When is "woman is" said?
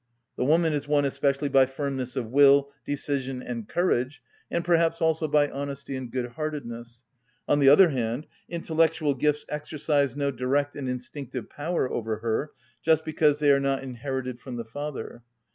0.45-0.87